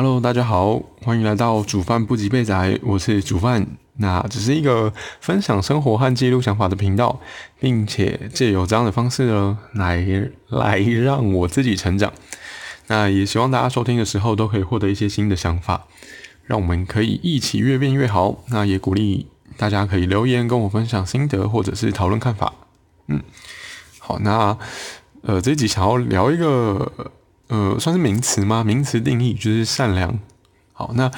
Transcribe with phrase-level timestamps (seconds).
[0.00, 3.66] Hello，大家好，欢迎来到煮饭不及备仔，我是煮饭。
[3.96, 7.18] 那只是一个分享生活和记录想法的频道，
[7.58, 10.06] 并且借由这样的方式呢，来
[10.50, 12.12] 来让我自己成长。
[12.86, 15.88] 那也希望大家收听的时候都可以获得一些新的想法，
[16.44, 18.44] 让我们可以一起越变越好。
[18.50, 19.26] 那也鼓励
[19.56, 22.52] 大家可以留言跟我分享心得或者是讨论看法。
[23.08, 23.20] 嗯，
[23.98, 24.56] 好，那
[25.22, 27.10] 呃这一集想要聊一个
[27.48, 28.62] 呃算是名词吗？
[28.64, 30.18] 名词定义就是善良。
[30.72, 31.10] 好，那。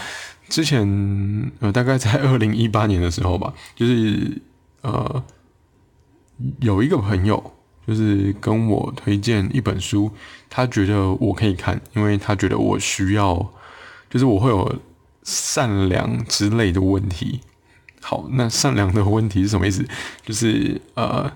[0.48, 4.42] 之前呃，大概在 二零一八年的时候吧，就是
[4.80, 5.22] 呃，
[6.58, 7.52] 有一个朋友
[7.86, 10.10] 就是跟我推荐一本书，
[10.48, 13.52] 他觉得我可以看，因为他觉得我需要，
[14.08, 14.80] 就是我会有
[15.22, 17.42] 善良之类的问题。
[18.00, 19.86] 好，那善良的问题是什么意思？
[20.27, 21.30] 就是呃。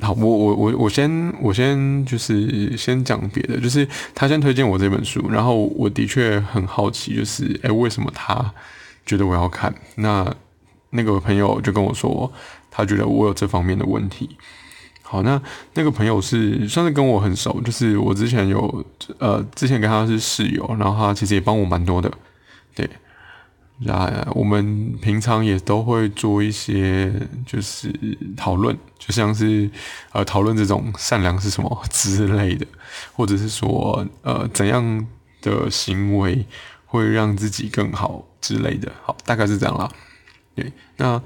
[0.00, 8.52] 好，我我我我先我先就是先讲别的，就是他先推荐我这本书，然后我的确很好奇，就是哎，为什么他
[9.04, 9.74] 觉得我要看？
[9.96, 10.34] 那
[10.90, 12.32] 那个朋友就跟我说，
[12.70, 14.36] 他觉得我有这方面的问题。
[15.02, 15.40] 好，那
[15.74, 18.84] 那个朋友是算是跟我很熟，就是我之前有
[19.18, 22.10] 呃之前跟他是室友，然后他其实也帮我蛮多的，
[22.74, 22.88] 对。
[23.82, 27.10] 那，我们平常也都会做一些，
[27.46, 27.90] 就是
[28.36, 29.70] 讨论，就像是
[30.12, 32.66] 呃讨论这种善良是什么之类的，
[33.14, 35.06] 或者是说呃怎样
[35.40, 36.44] 的行为
[36.84, 38.92] 会让自己更好之类的。
[39.02, 39.90] 好，大概是这样啦。
[40.54, 41.22] 对，那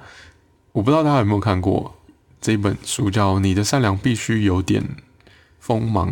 [0.71, 1.97] 我不知道大家有没有看过
[2.41, 4.83] 这本书，叫《你的善良必须有点
[5.59, 6.11] 锋芒》。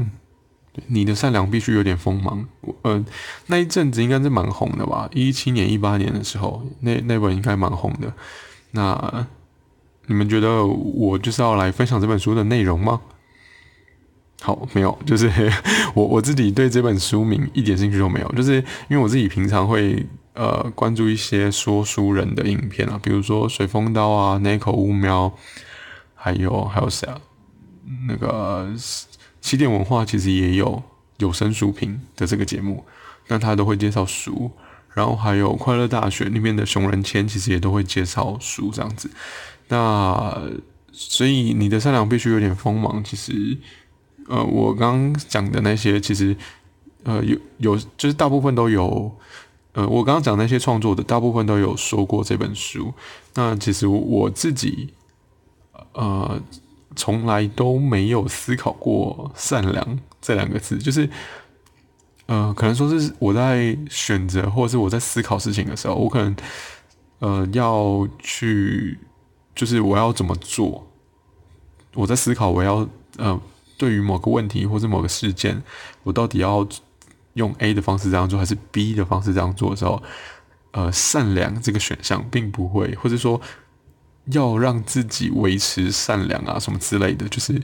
[0.87, 2.47] 你的善良必须有点锋芒。
[2.83, 3.05] 嗯，
[3.47, 5.09] 那一阵子应该是蛮红的吧？
[5.13, 8.13] 一七年、一八年的时候，那那本应该蛮红的。
[8.71, 9.27] 那
[10.07, 13.01] 你们觉得我就是要来分享这本书的内容吗？
[14.41, 15.31] 好，没有，就是
[15.95, 18.57] 我我自己对这本书名一点兴趣都没有，就是
[18.89, 25.33] 因为我自己平常会呃关注一些说书人的影片啊，比如说水风刀啊、那口乌喵，
[26.15, 27.21] 还有还有谁啊？
[28.09, 28.75] 那个。
[29.43, 30.83] 起点文化其实也有
[31.19, 32.85] 有声书评的这个节目，
[33.27, 34.51] 那他都会介绍书，
[34.95, 39.11] 然后还有快乐大学里面的熊仁谦其实也都会介绍书这样子。
[39.69, 40.41] 那
[40.93, 43.03] 所以你的善良必须有点锋芒。
[43.03, 43.59] 其实，
[44.29, 46.37] 呃，我刚刚讲的那些，其实
[47.03, 49.15] 呃有有就是大部分都有，
[49.73, 52.95] 呃，我刚刚讲那些创作的大部分都有说过这本书。
[53.35, 54.95] 那其实我自己，
[55.95, 56.41] 呃。
[56.95, 61.09] 从来都没有思考过“善良”这两个字，就是，
[62.27, 66.37] 呃，可能说是我在选择或者是我在思考事情的时候，我可能，
[67.19, 68.99] 呃，要去，
[69.55, 70.87] 就是我要怎么做？
[71.95, 73.41] 我在思考我要，呃，
[73.77, 75.63] 对于某个问题或者某个事件，
[76.03, 76.67] 我到底要
[77.35, 80.03] 用 A 的方式这样做，还是 B 的方式这样做的时候，
[80.73, 83.41] 呃，善良这个选项并不会，或者说。
[84.27, 87.61] 要让自己维持善良啊，什么之类的，就是，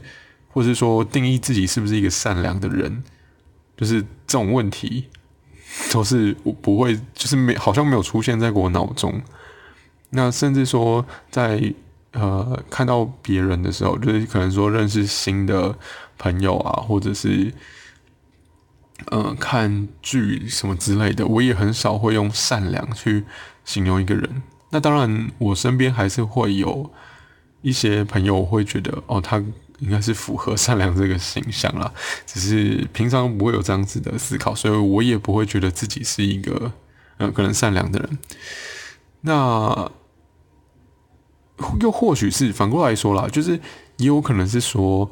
[0.48, 3.04] 或是说定义自己是不是一个善良的人，
[3.76, 5.08] 就是这种问题，
[5.92, 9.22] 都是我不会，就是没好像没有出现在我脑中。
[10.10, 11.72] 那甚至说，在
[12.12, 15.78] 呃看到别人的时候，就是可能说认识新的
[16.16, 17.52] 朋友啊，或者是
[19.10, 23.24] 呃看剧什么之类的，我也很少会用善良去
[23.64, 24.42] 形容一个人。
[24.70, 26.90] 那当然，我身边还是会有
[27.62, 29.38] 一些朋友会觉得，哦，他
[29.78, 31.92] 应该是符合善良这个形象啦。
[32.26, 36.72] 只是平常不会有这样子的思考，所以我也不会觉得自己是一个，
[37.16, 38.18] 嗯，可能善良的人。
[39.22, 39.90] 那
[41.80, 43.58] 又或许是反过来说啦，就是
[43.96, 45.10] 也有可能是说，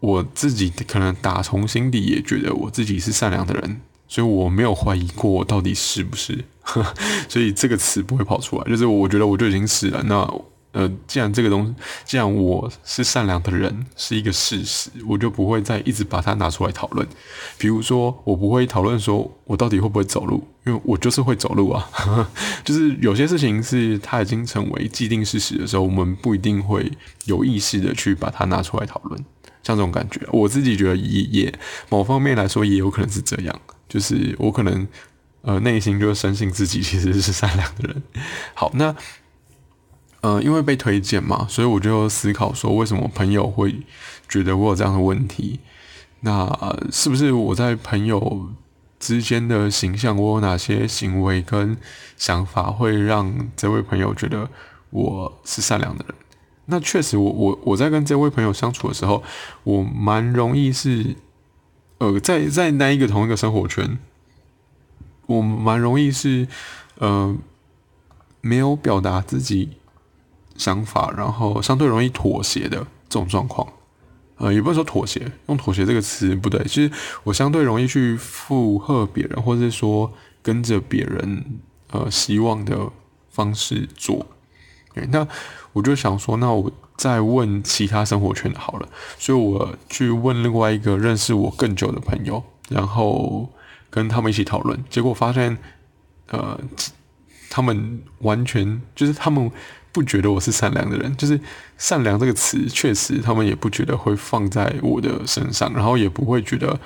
[0.00, 3.80] 我自己可能打从心底也觉得我自己是善良的人。
[4.08, 6.44] 所以我没有怀疑过我到底是不是，
[7.28, 8.64] 所以这个词不会跑出来。
[8.64, 10.02] 就是我觉得我就已经死了。
[10.04, 10.16] 那
[10.72, 11.74] 呃，既然这个东西，
[12.04, 17.06] 既然我是善良的人是一个事实，我就不会再一直把它拿出来讨论。
[17.56, 21.88] 比如说，我不会讨论说我到底会不会走路，因为我就是会走路啊。
[22.62, 26.92] 就是有些事情是它已经成为既定事实的时候，我们不一定会
[27.24, 29.18] 有意识的去把它拿出来讨论。
[29.62, 31.58] 像这种感觉，我自己觉得也也
[31.88, 33.60] 某方面来说也有可能是这样。
[33.88, 34.86] 就是我可能，
[35.42, 38.02] 呃，内心就深信自己其实是善良的人。
[38.52, 38.94] 好，那，
[40.22, 43.82] 呃，因为被推荐嘛，所以我就思考说，为什么朋友会
[44.28, 45.60] 觉得我有这样的问题？
[46.20, 48.48] 那是不是我在朋友
[48.98, 51.76] 之间的形象，我有哪些行为跟
[52.16, 54.50] 想法会让这位朋友觉得
[54.90, 56.14] 我是善良的人？
[56.64, 59.22] 那确实，我我我在跟这位朋友相处的时候，
[59.62, 61.14] 我蛮容易是。
[61.98, 63.98] 呃，在在那一个同一个生活圈，
[65.26, 66.46] 我蛮容易是
[66.98, 67.36] 呃
[68.40, 69.70] 没有表达自己
[70.56, 73.72] 想法，然后相对容易妥协的这种状况。
[74.36, 76.62] 呃，也不是说妥协，用妥协这个词不对。
[76.64, 76.92] 其实
[77.24, 81.60] 我相对容易去附和别人，或者是说跟着别人
[81.90, 82.90] 呃希望的
[83.30, 84.26] 方式做。
[85.10, 85.26] 那
[85.72, 88.88] 我就想说，那我再问其他生活圈的好了。
[89.18, 93.48] 所以我去问另外一个认识我更久的朋友，然后
[93.90, 95.58] 跟他们一起讨论，结果发现，
[96.28, 96.60] 呃，
[97.50, 99.50] 他们完全就是他们。
[99.92, 101.40] 不觉得我是善良的人，就是
[101.78, 106.78] “善良”这个词，确实他们也不觉得会放在我的身上，然后也不会觉得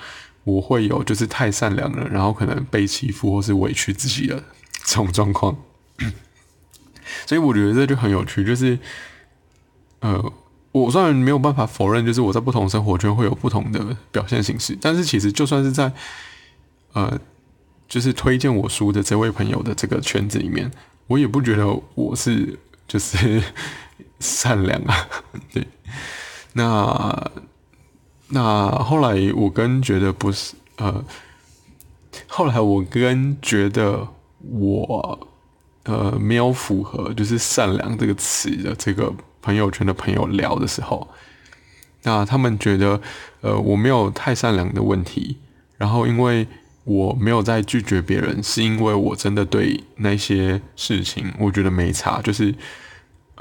[0.45, 4.41] 我会有就是太善良了，然后可能被欺负或是委屈自己的
[4.85, 5.57] 这种状况。
[7.25, 8.77] 所以我觉得这就很有趣，就是
[9.99, 10.33] 呃，
[10.71, 15.91] 我虽然没有办法否认，就是我在不同生活圈会有不同的表现形式，但是其实就算是在
[16.93, 17.19] 呃，
[17.87, 20.71] 就是推荐我书的这位朋友的这个圈子里面，
[21.07, 22.59] 我也不觉得我是。
[22.87, 23.41] 就是
[24.19, 25.07] 善良啊，
[25.53, 25.65] 对。
[26.51, 27.31] 那
[28.27, 31.01] 那后来我跟觉得不是呃，
[32.27, 34.05] 后来我跟觉得
[34.41, 35.27] 我
[35.83, 41.07] 呃没有符合就是善良这个词的这个朋友圈的朋友聊的时候，
[42.03, 43.01] 那他们觉得
[43.41, 45.37] 呃我没有太善良的问题，
[45.77, 46.47] 然后因为
[46.83, 52.53] 我没有在拒绝别人，是因为我真的对那些事情我觉得没差，就是。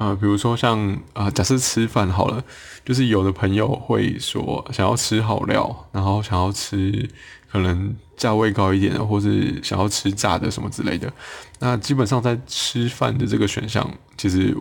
[0.01, 2.43] 呃，比如说像啊，假设吃饭好了，
[2.87, 7.07] 就是有的朋友会说想要吃好料，然后想要吃
[7.53, 11.13] 可能价位高一点的，或是想要吃炸的什么之类的。
[11.59, 13.87] 那基本上在吃饭的这个选项，
[14.17, 14.57] 其实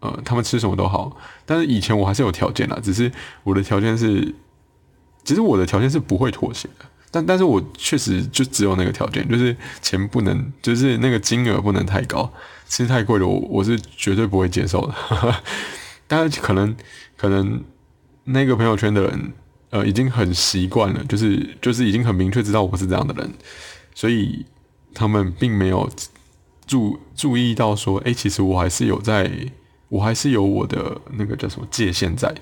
[0.00, 1.14] 呃，他们吃什么都好。
[1.44, 3.12] 但是以前我还是有条件啦，只是
[3.44, 4.34] 我的条件是，
[5.22, 6.86] 其实我的条件是不会妥协的。
[7.18, 12.32] 但但是我确实就只有那个条件，就是钱不能，就是那个金额不能太高。
[12.68, 14.94] 吃太贵了，我我是绝对不会接受的。
[16.06, 16.76] 但是可能
[17.16, 17.64] 可能
[18.24, 19.32] 那个朋友圈的人，
[19.70, 23.32] 呃，已经很习惯了，就是就是已经很明确知道我是这样的人，
[23.94, 24.44] 所以
[24.94, 25.88] 他们并没有
[26.66, 29.30] 注注意到说，哎，其实我还是有在，
[29.88, 32.32] 我还是有我的那个叫什么界限在。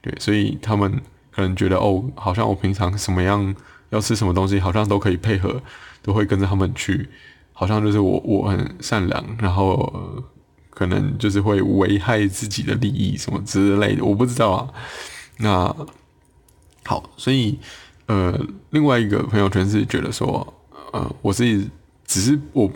[0.00, 3.54] 对，所以他们可能觉得，哦，好像我平常什么样
[3.90, 5.62] 要吃什么东西，好像都可以配合，
[6.02, 7.08] 都会跟着他们去。
[7.52, 10.24] 好像就是我我很善良，然后
[10.70, 14.68] 可能就是会危害自己的利益什么之类的，我不知道啊。
[15.36, 15.76] 那
[16.86, 17.58] 好，所以
[18.06, 18.34] 呃，
[18.70, 20.54] 另外一个朋友圈是觉得说，
[20.92, 21.68] 呃，我是
[22.06, 22.70] 只是我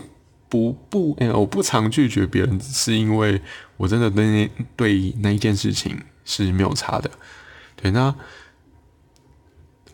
[0.51, 3.41] 不不哎，我不常拒绝别人，是因为
[3.79, 7.11] 我真的对对那一件事情是没有差的。
[7.75, 8.15] 对，那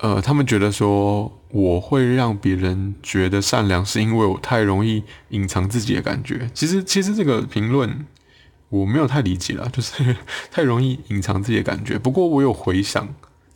[0.01, 1.37] 呃，他们觉得说。
[1.53, 6.49] 我会让别人觉得善良，是因为我太容易隐藏自己的感觉。
[6.55, 8.07] 其实，其实这个评论
[8.69, 10.15] 我没有太理解了， 就是
[10.53, 11.99] 太容易隐藏自己的感觉。
[11.99, 13.09] 不过我有回想，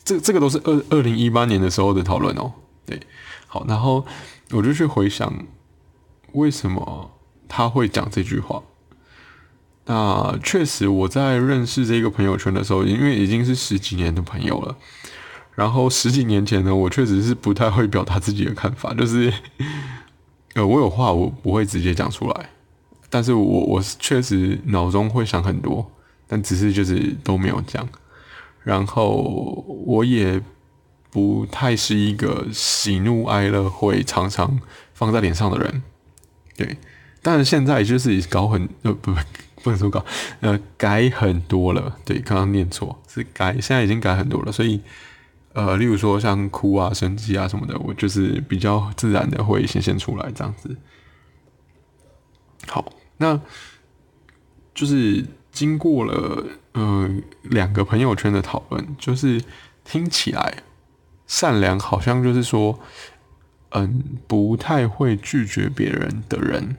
[0.02, 2.52] 这这个都是二二零一八年的时候的讨论哦。
[2.84, 2.98] 对，
[3.46, 4.04] 好，然后
[4.50, 5.32] 我就去回想
[6.32, 7.12] 为什么
[7.46, 8.60] 他会讲这句话。
[9.86, 14.76] 那确实，我在认识这个朋友圈的时候，因为已经是十几年的朋友了。
[15.54, 19.32] 然后十几年前呢，我确实是不太会表达自己的看法， 就是，
[20.54, 22.50] 呃，我有话我不会直接讲出来，
[23.08, 25.88] 但是我我确实脑中会想很多，
[26.26, 27.88] 但只是就是都没有讲。
[28.64, 30.42] 然后我也
[31.12, 34.58] 不太是一个喜怒哀乐会常常
[34.92, 35.82] 放在脸上的人，
[36.56, 36.76] 对。
[37.22, 39.14] 但是现在就是搞很呃不
[39.62, 40.04] 不能说搞
[40.40, 44.80] 呃改很多了，对，刚刚念错是改，现在已经改很多了，所以。
[45.54, 50.76] 呃，例如说像哭啊、生气啊什么的，我就是比较自然的会显现出来这样子。
[52.66, 53.40] 好，那
[54.74, 57.08] 就是经过了呃
[57.42, 59.40] 两个朋友圈的讨论，就是
[59.84, 60.62] 听起来
[61.26, 62.80] 善良好像就是说，
[63.70, 66.76] 嗯，不太会拒绝别人的人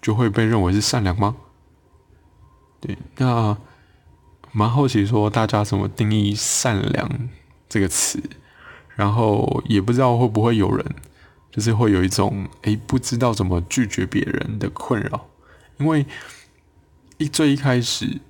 [0.00, 1.36] 就会被认为是善良吗？
[2.80, 3.56] 对，那
[4.50, 7.08] 蛮好奇说大家怎么定义善良？
[7.72, 8.22] 这个词，
[8.96, 10.84] 然后也不知道会不会有人，
[11.50, 15.28] 就是会有一种诶不知道怎么拒绝别人的困扰，
[15.78, 16.04] 因为
[17.16, 18.20] 一最一开始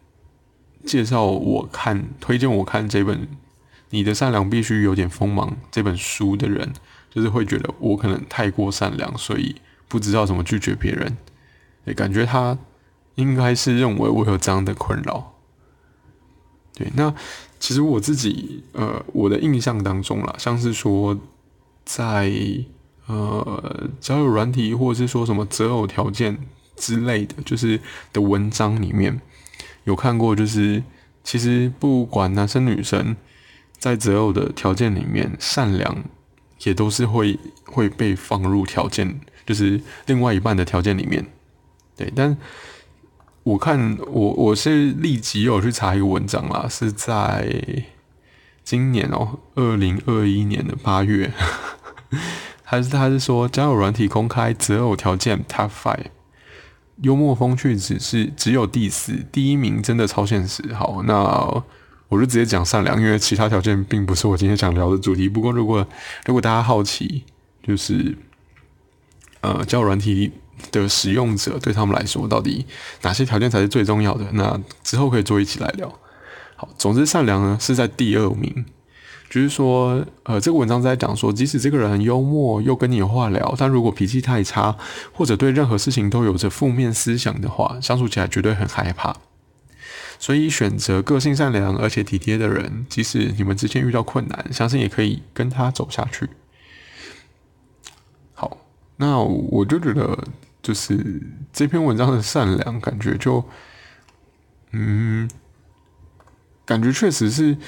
[0.87, 3.18] 介绍我看推荐我看这本
[3.90, 6.72] 《你的善良必须有点锋芒》这本书的人，
[7.11, 9.56] 就是会觉得我可能太过善良，所以
[9.88, 11.16] 不知道怎么拒绝别人，
[11.87, 12.56] 诶感觉他
[13.16, 15.34] 应该是认为我有这样的困扰，
[16.75, 17.14] 对，那。
[17.62, 21.17] 其实我自己，呃，我的印象当中啦，像是说，
[21.85, 22.29] 在
[23.07, 26.37] 呃交友软体或者是说什么择偶条件
[26.75, 27.79] 之类的，就是
[28.12, 29.21] 的文章里面
[29.85, 30.83] 有看过，就是
[31.23, 33.14] 其实不管男生女生，
[33.79, 36.02] 在择偶的条件里面，善良
[36.64, 41.25] 也都是会会被放入条件，就是另外一半的条件里面。
[41.97, 42.37] 对，但
[43.44, 47.84] 我看我我是立即有去查一个文章啦，是在。
[48.64, 51.32] 今年哦，二零二一年的八月，
[52.62, 56.06] 还是他是说交友软体公开择偶条件 Top Five，
[56.99, 60.72] 幽默风趣只是只有第四，第一名真的超现实。
[60.75, 61.16] 好，那
[62.08, 65.28] 我就直接讲善良，因为其他条件并不是我今天想聊的主题。
[65.28, 65.84] 不过如果
[66.25, 67.25] 如果大家好奇，
[67.66, 68.16] 就是
[69.40, 70.30] 呃交友软体
[70.71, 72.64] 的使用者对他们来说，到底
[73.02, 74.26] 哪些条件才是最重要的？
[74.33, 75.92] 那之后可以做一起来聊。
[76.57, 78.64] 好总之，善良呢是在第二名，
[79.28, 84.76] 就是说，呃，这个文章在讲说，即使这个人很幽默又跟你有话聊，但如果脾气太差，
[85.12, 89.16] 或者对任何事情都有着负面思想的话，相处起来绝对很害怕。
[90.21, 96.28] 所以，选择个性善良而且体贴的人，即使你们之间遇到困难，相信也可以跟他走下去。
[98.33, 98.59] 好，
[98.99, 100.16] 那我就觉得，
[100.62, 103.45] 就是这篇文章的善良，感觉就，
[104.71, 105.28] 嗯。
[106.64, 107.59] 感觉确实是，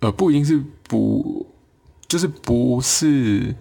[0.00, 1.54] 呃，不一定是不，
[2.06, 3.56] 就是不是，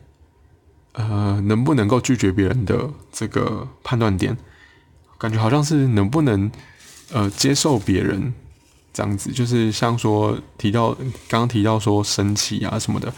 [0.91, 4.37] 呃，能不能够拒绝别人的这个判断点，
[5.17, 6.51] 感觉好像是能不能，
[7.13, 8.33] 呃，接受别人
[8.93, 13.11] 这样子，就是像说提到刚刚提到说生气啊什么的，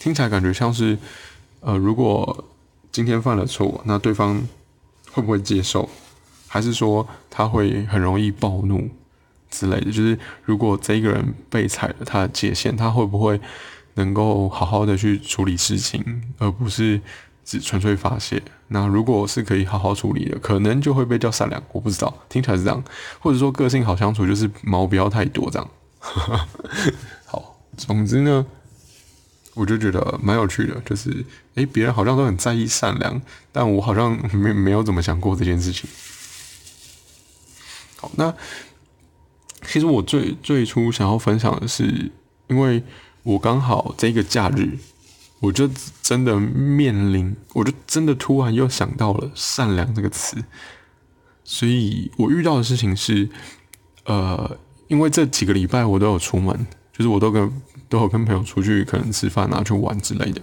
[0.00, 0.98] 听起来感觉像是，
[1.60, 2.44] 呃，如果
[2.92, 4.42] 今天犯了错，那对方
[5.12, 5.88] 会不会接受，
[6.46, 8.88] 还是说他会很容易暴怒？
[9.50, 13.40] 之类的，就是如果这一个人被踩了他的界限，他会不会
[13.94, 17.00] 能够好好的去处理事情，而不是
[17.44, 18.40] 只纯粹发泄？
[18.68, 21.60] 那如果是可以好好处理的，可能就会被叫善良。
[21.72, 22.80] 我不知道，听起来是这样，
[23.18, 25.68] 或者说个性好相处，就是毛不要太多这样。
[27.26, 28.46] 好，总之呢，
[29.54, 33.20] 我就觉得蛮有趣的，就是诶，别人好像都很在意善良，
[33.52, 35.88] 但我好像 没没有怎么想过这件事情。
[37.96, 38.34] 好，那。
[39.66, 42.10] 其实我最最初想要分享的是，
[42.48, 42.82] 因为
[43.22, 44.78] 我刚好这个假日，
[45.38, 45.68] 我就
[46.02, 50.42] 真的面临，我就真的突然又想到了“善良”这个词，
[51.44, 53.28] 所以我遇到的事情是，
[54.06, 57.52] 呃，因为这几个礼拜我都有出门，就是我都跟
[57.90, 60.40] 都有跟朋友出去，可能吃饭啊、去玩之类的。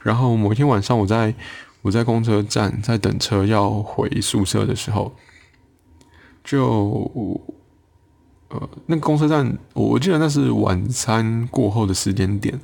[0.00, 1.34] 然后某一天晚上，我在
[1.82, 5.12] 我在公车站在等车要回宿舍的时候，
[6.44, 7.10] 就。
[8.52, 12.60] 呃，那个公车站，我记得那是晚餐过后的时间点，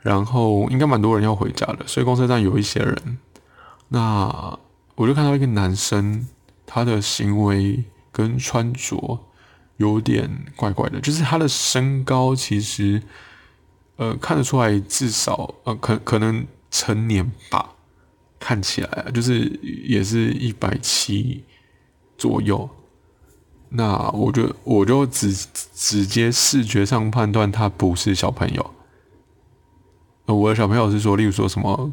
[0.00, 3.18] 然后应该蛮多人要回家的，所以公车站有一些人。
[3.90, 4.58] 那
[4.96, 6.26] 我就看到一个男生，
[6.66, 9.20] 他的行为跟穿着
[9.76, 13.00] 有点怪怪的，就是他的身高其实，
[14.00, 17.74] 呃，看得出来至少呃，可可能成年吧，
[18.38, 21.44] 看起来就是也是一百七
[22.16, 22.66] 左右。
[23.68, 25.34] 那我就我就直
[25.74, 28.70] 直接视觉上判断他不是小朋友。
[30.24, 31.92] 我的小朋友是说，例如说什么，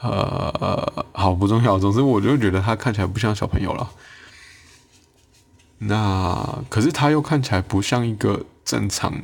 [0.00, 1.78] 呃，好不重要。
[1.78, 3.88] 总之，我就觉得他看起来不像小朋友了。
[5.78, 9.14] 那可是他又看起来不像一个正常，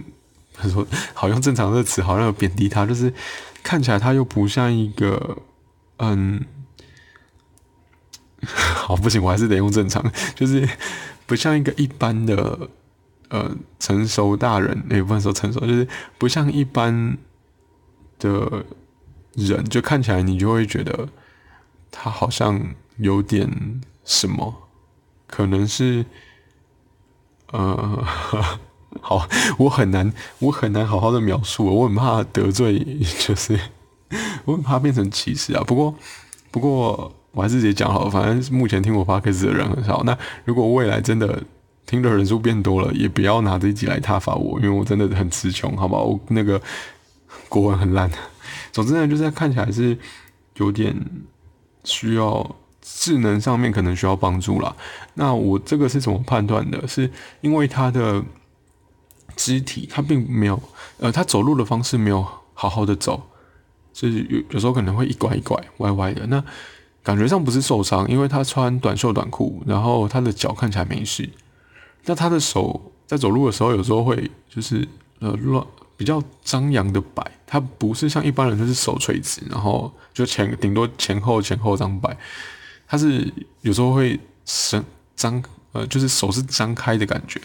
[0.61, 3.12] 他说好像正常的词好像贬低他，就是
[3.62, 5.38] 看起来他又不像一个，
[5.97, 6.45] 嗯，
[8.45, 10.69] 好不行，我还是得用正常，就是。
[11.26, 12.69] 不像一个一般的
[13.29, 15.87] 呃成熟大人，也不能说成熟，就是
[16.19, 17.17] 不像一般
[18.19, 18.64] 的
[19.35, 21.09] 人，就看起来你就会觉得
[21.88, 24.69] 他好像有点什么，
[25.29, 26.05] 可能是
[27.52, 28.05] 呃，
[29.00, 29.28] 好，
[29.59, 32.78] 我很难，我很难好好的描述，我很怕得罪，
[33.20, 33.59] 就是
[34.44, 35.62] 我很怕变成歧视啊。
[35.66, 35.94] 不过，
[36.50, 37.12] 不过。
[37.32, 40.02] 我还是直接讲好了，反正目前听我 podcast 的人很少。
[40.02, 41.40] 那如果未来真的
[41.87, 45.97] 听的人数变多了，也不要拿这一集来挞伐我，因为我真的很词穷，好吧？
[45.97, 46.61] 我那个
[47.49, 48.11] 国文很烂。
[48.73, 49.97] 总之呢，就是看起来是
[50.56, 50.92] 有点
[51.85, 54.75] 需要智能上面可能需要帮助了。
[55.14, 56.85] 那我这个是怎么判断的？
[56.88, 57.09] 是
[57.42, 58.20] 因为他的
[59.40, 60.62] 肢体，他并没有，
[60.99, 63.23] 呃，他走路的方式没有好好的走，
[63.94, 66.26] 就是有有时候可能会一拐一拐、歪歪的。
[66.26, 66.44] 那
[67.02, 71.26] 感觉上不是受伤，因为他穿短袖短裤，然后他的脚看起来没事。
[72.04, 74.87] 那他的手在走路的时候，有时候会就是
[75.20, 75.66] 呃乱
[75.97, 82.14] 比较张扬的摆，他不是像一般人就是手垂直，然后就前顶多前后前后这样摆，
[82.87, 83.32] 他是
[83.62, 84.85] 有时候会伸
[85.16, 85.42] 张
[85.73, 87.40] 呃，就是手是张开的感觉，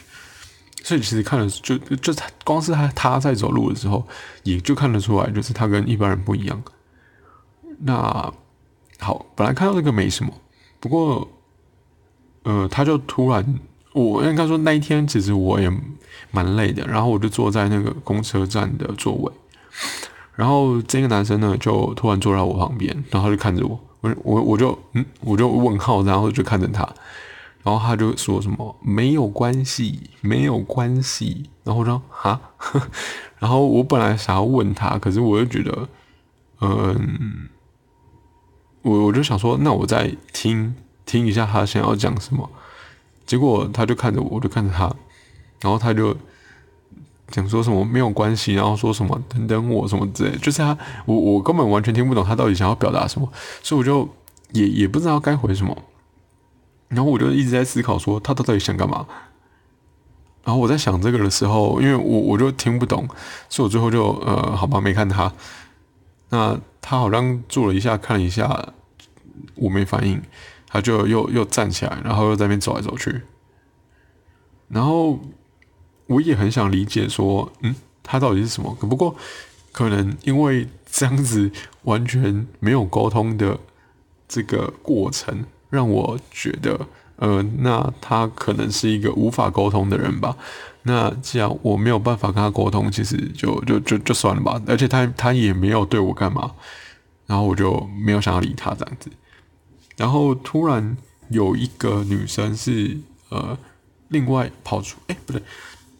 [0.85, 4.05] 所以其实看了就就他光是他他在走路的时候，
[4.43, 6.61] 也就看得出来，就是他跟一般人不一样。
[7.79, 8.31] 那
[8.99, 10.31] 好，本来看到这个没什么，
[10.79, 11.27] 不过
[12.43, 13.43] 呃，他就突然。
[13.93, 15.71] 我应该说那一天其实我也
[16.29, 19.31] 蛮累的，然后我就坐在那个公车站的座位，
[20.35, 26.87] 然后这个男生呢就突然坐在我旁边，然后就看着我，我我我就嗯我就问号，然后就看着他，
[27.65, 32.39] 然后他就说什么没有关系，没有关系，然后我说哈，
[33.39, 35.89] 然后我本来想要问他，可是我又觉得，
[36.61, 37.49] 嗯，
[38.83, 40.75] 我我就想说，那我再听
[41.07, 42.47] 听一下他想要讲什么。
[43.25, 44.83] 结果他就看着我，我就看着他，
[45.59, 46.15] 然后他就
[47.29, 53.27] 讲说什么没有关系，然后说什么等等我什么之类，就是他我我根本完全听不懂他到底想要表达什么，
[53.63, 54.07] 所以我就
[54.51, 55.75] 也也不知道该回什么，
[56.95, 59.05] 然后我就一直在思考说他到底想干嘛，
[60.43, 63.07] 然后我在想这个的时候，因为我我就听不懂，
[63.49, 65.31] 所以我最后就呃好吧没看他，
[66.29, 68.69] 那他好像坐了一下看了一下，
[69.55, 70.21] 我没反应。
[70.67, 73.21] 他就又又站起来，然后又在那边走来走去。
[74.67, 75.17] 然后
[76.07, 77.73] 我也很想理解说，嗯，
[78.03, 78.75] 他到底是什么？
[78.81, 79.15] 不过
[79.71, 81.49] 可能因为这样子
[81.83, 83.57] 完全没有沟通的
[84.27, 85.45] 这个过程，
[85.75, 86.79] 让我觉得，
[87.17, 90.35] 呃，那他可能是一个无法沟通的人吧。
[90.83, 94.61] 那既然我没有办法跟他沟通，其实就就就就算了吧。
[94.67, 96.51] 而且他他也没有对我干嘛，
[97.25, 99.09] 然后我就没有想要理他这样子。
[99.97, 100.95] 然后突然
[101.29, 102.97] 有一个女生是
[103.29, 103.57] 呃，
[104.09, 105.41] 另外跑出，哎，不对，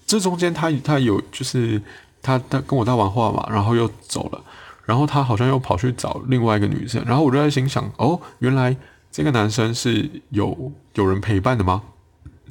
[0.06, 1.82] 这中间他他有就是
[2.22, 4.44] 他他跟我搭完话嘛，然后又走了，
[4.86, 8.76] 然后他好像又跑去找另外一个女生，然后我就在心想，哦，原来
[9.16, 11.82] 这个男生是有有人陪伴的吗？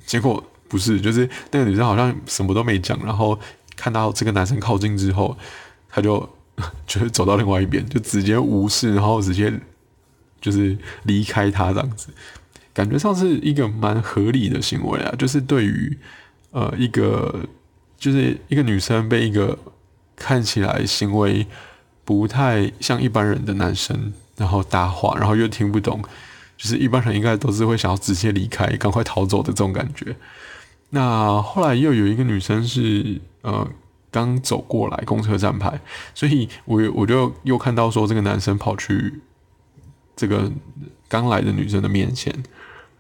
[0.07, 3.39] 结果不是，就是那个女生好像什么都没讲，然后
[3.77, 5.37] 看到这个男生靠近之后，
[5.91, 6.27] 她就
[6.87, 9.53] 就是走到另外一边，就直接无视，然后直接。
[10.41, 12.09] 就是离开他这样子，
[12.75, 15.15] 感觉上是一个蛮合理的行为啊。
[15.19, 15.99] 就是对于
[16.51, 17.47] 呃一个
[17.97, 19.59] 就是一个女生被一个
[20.15, 21.47] 看起来行为
[22.05, 26.03] 不太像一般人的男生，然后搭话，然后又听不懂，
[26.57, 30.17] 就是一般人应该都是会想要直接离开，赶快逃走的这种感觉。
[30.91, 33.69] 那后来又有一个女生是呃
[34.11, 35.81] 刚走过来公车站牌，
[36.15, 39.21] 所以我我就又看到说这个男生跑去。
[40.17, 40.49] 这个
[41.09, 42.33] 刚来的女生的面前，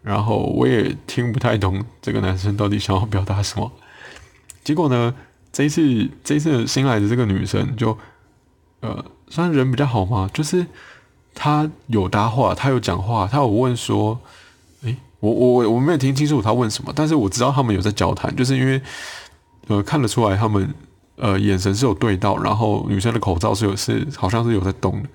[0.02, 3.70] 然后我也听不太懂这个男生到底想要表达什么。
[4.64, 5.14] 结果呢，
[5.52, 7.96] 这一次这一次新来的这个女生就，
[8.80, 10.66] 呃，算人比较好嘛，就是
[11.34, 14.18] 他有搭话，他有讲话，他有问说，
[14.82, 18.80] 诶，我我我没有听清楚他问什么，但是我知道他们有在交谈，就是因为
[19.66, 20.72] 呃看得出来他们
[21.16, 25.08] 呃眼神是有对到，然后女生的口罩是有是好像是有在动的。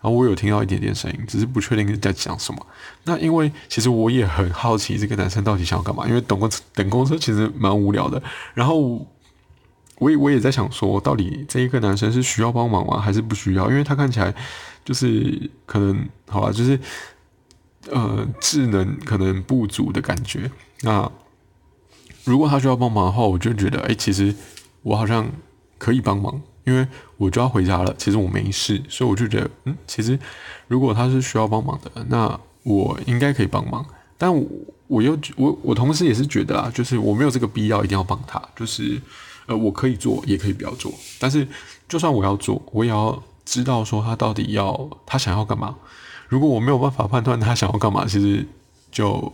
[0.00, 2.66] 然后我有听到一点点声音，只是不确定在讲什么。
[3.02, 8.22] 那因为其实我也很好奇这个男生到底想要干嘛，因为等公等公车其实蛮无聊的。
[8.54, 9.04] 然后
[9.98, 13.70] 我也我也在想说，到底这一个男生是需要帮忙吗，还是不需要？
[13.70, 14.34] 因为他看起来
[14.84, 16.78] 就是可能好吧，就是
[17.90, 20.50] 呃智能可能不足的感觉。
[20.82, 21.10] 那
[22.24, 24.34] 如果他需要帮忙的话，我就觉得哎，其实
[24.82, 25.30] 我好像
[25.78, 26.40] 可以帮忙。
[26.64, 30.18] 因为我就要回家了，其实我没事，所以我就觉得，嗯，其实
[30.66, 33.82] 如果他是需要帮忙的，那我应该可以帮忙。
[34.18, 34.46] 但我
[34.86, 39.00] 我又我我同时也是觉得啊，就是我没有这个必要一定要帮他，就是
[39.48, 40.94] 呃，我可以做，也可以不要做。
[41.18, 41.48] 但是
[41.88, 45.74] 就算我要做，我也要知道说他到底要他想要干嘛。
[46.28, 48.46] 如果我没有办法判断他想要干嘛，其实
[48.92, 49.32] 就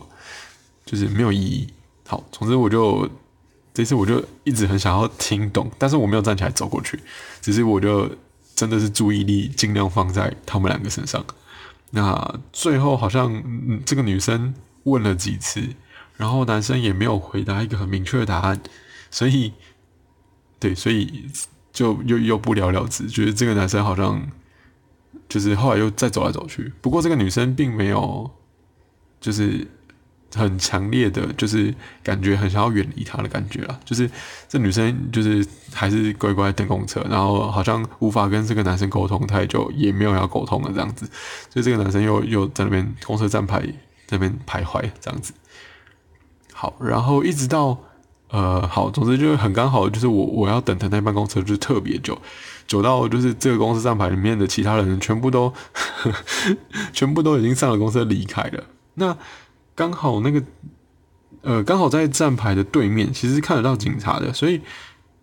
[0.83, 1.67] 就是没有意义。
[2.07, 3.07] 好，总之我就。
[3.75, 6.97] 这次我就一直很想要听懂，但是我没有站起来走过去，
[7.41, 8.09] 只是我就
[8.55, 11.25] 真的是注意力尽量放在他们两个身上。
[11.91, 13.43] 那最后好像
[13.85, 15.61] 这个女生问了几次，
[16.15, 18.61] 然后男生也没有回答一个很明确的答案，
[19.11, 19.51] 所以
[20.59, 21.29] 对，所以
[21.71, 24.25] 就又又不了了之，觉得这个男生好像
[25.29, 26.71] 就是后来又再走来走去。
[26.81, 28.31] 不过这个女生并没有
[29.19, 29.67] 就是。
[30.33, 33.79] 很强烈的，就是感觉很想要远离他的感觉了。
[33.85, 34.09] 就是
[34.49, 41.05] 这女生就是还是乖乖等公车，然后好像无法跟这个男生沟通，他也就也没有要沟通了这样子。
[41.49, 43.63] 所以这个男生又又在那边公车站牌
[44.09, 45.31] 那边徘徊这样子。
[46.51, 47.79] 好，然后一直到
[48.35, 52.21] 呃，好，总之就是很刚好，就是我我要等的那班公车就是特别久，
[52.67, 55.53] 久到就是这个公司站牌里面的其他人全部都
[56.91, 58.61] 全部都已经上了公车离开了。
[58.95, 59.17] 那
[59.73, 60.43] 刚好那个
[61.43, 64.59] 呃，刚好在站牌的对面，其实看得到警察的，所以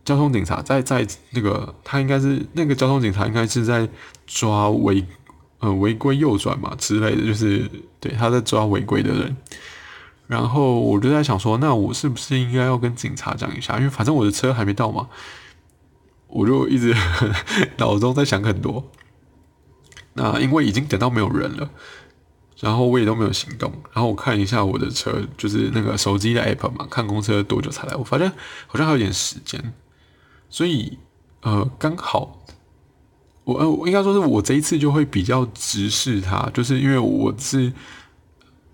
[0.06, 3.86] 交通警察在在那个他应该是那个交通警察应该是在
[4.26, 5.04] 抓违
[5.58, 7.70] 呃违规右转嘛之类的，就是
[8.00, 9.36] 对他在抓违规的人。
[10.32, 13.76] 然后我就在想说，那我是不是应该要跟警察讲一下？
[13.76, 15.06] 因为反正我的车还没到嘛，
[16.26, 16.96] 我就一直
[17.76, 18.90] 脑中在想很多。
[20.14, 21.68] 那因为已经等到没有人了，
[22.60, 23.70] 然后我也都没有行动。
[23.92, 27.94] 然后我看一下我的车，就是那个手机的 app 嘛，看公车多久才来。
[27.96, 28.32] 我发现
[28.66, 29.62] 好像还有点时间，
[30.48, 30.96] 所以
[31.42, 32.42] 呃，刚好
[33.44, 37.70] 我呃，应该说是我这一次就会比较直视他，就是因为我是。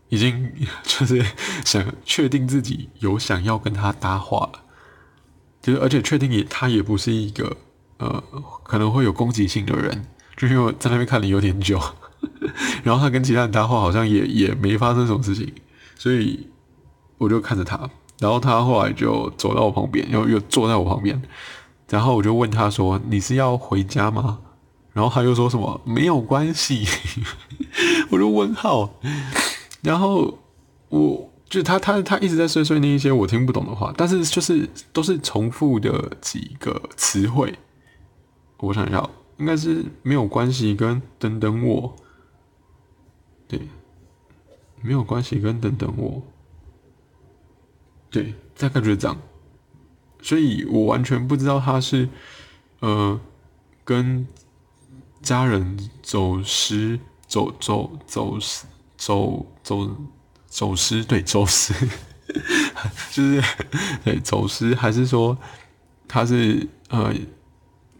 [0.08, 0.52] 已经
[0.84, 1.24] 就是
[1.64, 4.60] 想确定自己有想要跟他搭话了，
[5.60, 7.56] 就是而且确定也他也不是一个
[7.98, 8.22] 呃
[8.62, 11.80] 可能会有攻击性的人，就因为我在那边看了有点久，
[12.82, 15.52] 然后他跟其他人搭话好像也也没发生什么事情，
[15.96, 16.48] 所以
[17.18, 21.20] 我就看着他，然后他后来就走到我旁边，又又坐在我旁边，
[21.90, 24.38] 然后我就问他说：“你是要回家吗？”
[24.94, 26.86] 然后他又说什么“没有关系”，
[28.10, 28.94] 我就问号。
[29.82, 30.38] 然后
[30.88, 37.54] 我就他他他一直在碎碎念一些我听不懂的话，但是就是都是重复的几个词汇。
[38.58, 41.94] 我想一下，应该是没有关系跟等等我，
[43.46, 43.68] 对，
[44.82, 46.22] 没有关系跟等等我，
[48.10, 49.16] 对，大概就是这样。
[50.20, 52.08] 所以我完全不知道他是
[52.80, 53.20] 呃
[53.84, 54.26] 跟
[55.22, 58.66] 家人走失走走走失。
[58.98, 59.88] 走走
[60.48, 61.72] 走失，对，走失，
[63.12, 63.42] 就是
[64.04, 65.38] 对走失，还是说
[66.08, 67.14] 他是呃，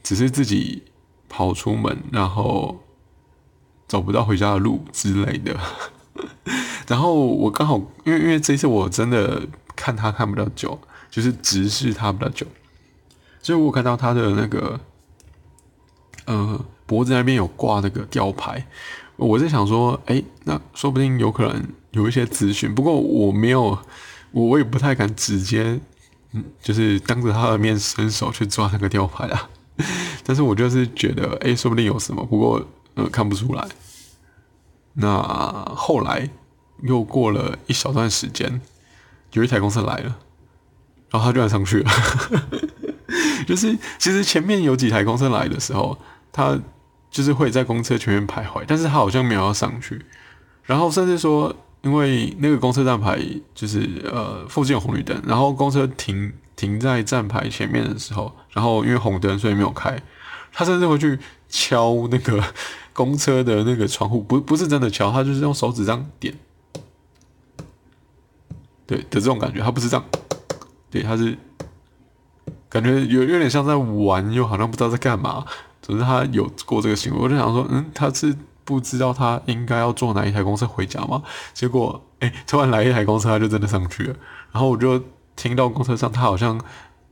[0.02, 0.82] 只是自己
[1.28, 2.80] 跑出门，然后
[3.86, 5.56] 找不到回家的路之类的。
[6.88, 10.80] 然后我刚好，因为因为这次我真的看他看不到久，
[11.10, 12.44] 就是直视他不到久，
[13.40, 14.80] 所以我看到他的那个
[16.24, 18.66] 呃脖子那边有挂那个吊牌。
[19.26, 23.76] 我在想说，哎，那说不定有可能有一些资讯，不过我没有，
[24.30, 25.80] 我我也不太敢直接，
[26.32, 29.50] 嗯，就是当着他的面伸手去抓那个吊牌啊。
[30.24, 33.66] 但是我就是觉得，哎，说不定有什么，不过呃看不出来。
[34.94, 35.20] 那
[35.74, 36.30] 后来
[36.82, 38.60] 又过了一小段时间，
[39.32, 40.16] 有一台公车来了，
[41.10, 41.90] 然后他居然上去了。
[43.48, 45.98] 就是其实前面有几台公车来的时候，
[46.30, 46.56] 他。
[47.10, 50.04] 就是会在公车前面徘徊，但是他好像没有要上去，
[50.64, 53.18] 然后甚至说，因为那个公车站牌
[53.54, 60.00] 就是呃附近有红绿灯，然后公车停停在站牌前面的时候，然后因为红灯所以没有开，
[60.52, 61.18] 他甚至会去
[61.48, 62.42] 敲那个
[62.92, 66.34] 公车的那个窗户，不不是真的敲，他就是用手指这样点，
[68.86, 70.04] 对的这种感觉，他不是这样，
[70.90, 71.38] 对，他是
[72.68, 75.46] 感觉有有点像在玩，又好像不知道在干嘛。
[75.88, 81.22] 可是他有过这个行为，我就想说，嗯，他是不知道他应该要坐哪一台公车回家吗？
[81.54, 84.14] 结果，哎，突然来一台公车，他就真的上去了。
[84.52, 85.02] 然后我就
[85.34, 86.60] 听到公车上他好像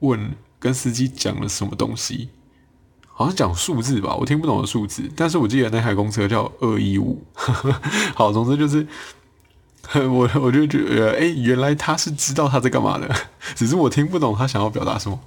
[0.00, 2.28] 问跟司机讲了什么东西，
[3.06, 5.10] 好像讲数字吧，我听不懂的数字。
[5.16, 7.24] 但是我记得那台公车叫二一五。
[8.14, 8.86] 好，总之就是，
[10.06, 13.10] 我我就觉得，哎，原来他是知道他在干嘛的，
[13.54, 15.18] 只是我听不懂他想要表达什么。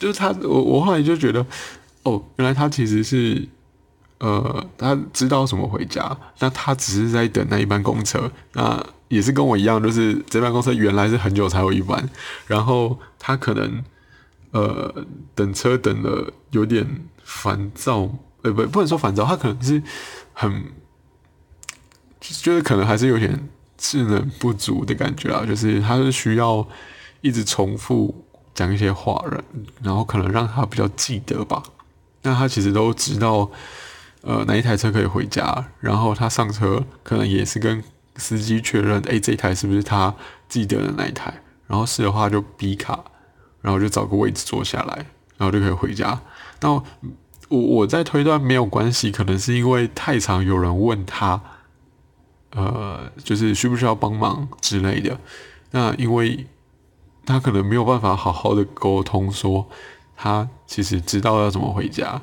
[0.00, 1.46] 就是他，我我后来就觉得。
[2.02, 3.46] 哦，原来他其实是，
[4.18, 12.08] 呃，他知道什么回家，那他只是在等那一班公车，那也是跟我一样，就是这班公车原来是很久才有一班，
[12.46, 13.84] 然后他可能，
[14.52, 18.08] 呃，等车等的有点烦躁，
[18.42, 19.82] 呃，不，不能说烦躁，他可能是
[20.32, 20.64] 很，
[22.20, 26.66] 就是可能还是有点智能不足的感觉啊，就是他是需要
[27.20, 29.44] 一直重复讲一些话，然
[29.82, 31.62] 然后可能让他比较记得吧。
[32.22, 33.50] 那他其实都知道，
[34.20, 37.82] 呃，哪一台车可以回家，然后他上车可能也是跟
[38.16, 40.14] 司机确认，哎，这台是不是他
[40.46, 41.42] 记得的那一台？
[41.66, 43.02] 然后是的话就逼卡，
[43.62, 45.06] 然后就找个位置坐下来，
[45.38, 46.20] 然后就可以回家。
[46.60, 46.82] 那我
[47.48, 51.40] 我在推断没有关系，可能是因为太常有人问他，
[52.50, 55.18] 呃，就是需不需要帮忙之类的。
[55.70, 56.46] 那因为
[57.24, 59.66] 他可能没有办法好好的沟通说。
[60.22, 62.20] 他其实知道要怎么回家，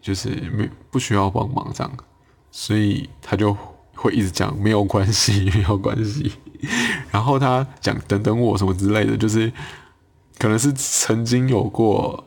[0.00, 1.92] 就是没不需要帮忙这样，
[2.50, 3.56] 所以他就
[3.94, 6.32] 会一直讲没有关系， 没有关系。
[7.12, 9.52] 然后他讲等等我什么之类的，就是
[10.36, 12.24] 可能是曾经有过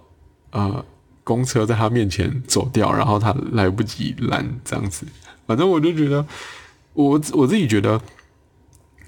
[0.51, 0.85] 呃
[1.25, 5.05] 公车在他面前走掉，然后他来不及拦这样子。
[5.45, 6.25] 反正我就觉得，
[6.93, 7.99] 我我自己觉得，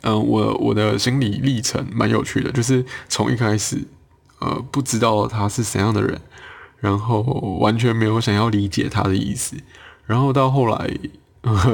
[0.02, 3.82] 嗯，我我的心理历程蛮有趣的，就是从一开始
[4.39, 6.19] 呃不知道他是怎样的人，
[6.80, 7.21] 然后
[7.62, 9.56] 完全没有想要理解他的意思，
[10.06, 10.89] 然后到后来。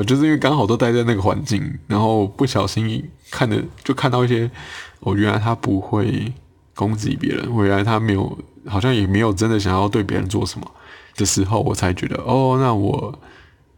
[0.05, 4.51] 就是因为刚好都待在那个环境，然后不小心看的就看到一些，
[4.99, 6.31] 哦，原来他不会
[6.75, 10.71] 攻击别人，原来他没有，好像也没有真的想要对别人做什么
[11.15, 13.17] 的时候，我才觉得，哦，那我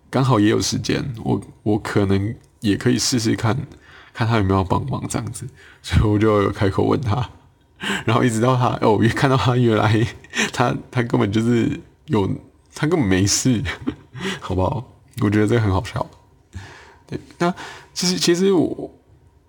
[0.10, 3.56] 刚好也有时间，我我可能也可以试试看
[4.14, 5.48] 看他有没有帮忙这样子，
[5.82, 7.30] 所以我就开口问他，
[8.06, 10.08] 然后一直到他，哦，看到他原来
[10.52, 12.30] 他他根本就是有，
[12.74, 13.64] 他根本没事，
[14.40, 14.84] 好不好？
[15.22, 16.06] 我觉得这个很好笑，
[17.08, 17.20] 对。
[17.38, 17.54] 那
[17.94, 18.92] 其实其实我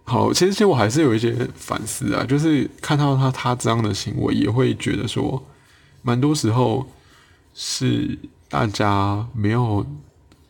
[0.05, 5.45] 好，其实其实我还是有一些反思啊，就是看到他他这样的行为，也会觉得说，
[6.03, 6.87] 蛮多时候
[7.55, 8.17] 是
[8.49, 9.85] 大家没有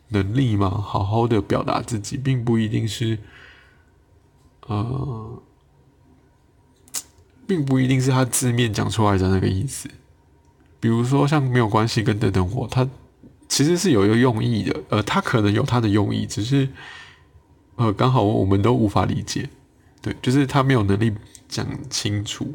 [0.09, 3.17] 能力嘛，好好的表达自己，并不一定是，
[4.67, 5.41] 呃，
[7.47, 9.89] 并不一定是他字面讲出来的那个意思。
[10.79, 12.87] 比如说像没有关系跟等等我他。
[13.49, 16.67] 其实是有一个用意的，呃，他可能有他的用意，只是，
[17.77, 19.49] 呃，刚好我们都无法理解，
[20.01, 21.15] 对，就是他没有能力
[21.47, 22.53] 讲清楚，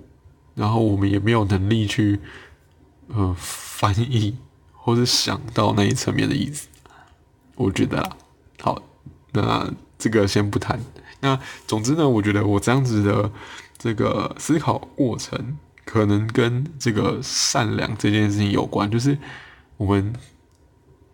[0.55, 2.20] 然后我们也没有能力去，
[3.09, 4.37] 呃，翻译
[4.74, 6.68] 或是想到那一层面的意思，
[7.55, 8.16] 我觉得啦，
[8.61, 8.83] 好，
[9.33, 10.78] 那这个先不谈，
[11.20, 13.33] 那总之呢，我觉得我这样子的
[13.82, 19.18] 这个思考过程，可能跟这个善良这件事情有关，就是
[19.76, 20.12] 我们。